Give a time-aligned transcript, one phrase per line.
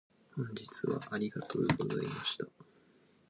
[0.35, 2.47] 本日はありがとうございました。